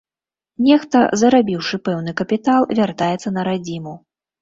[0.67, 3.99] Нехта, зарабіўшы пэўны капітал, вяртаецца на радзіму.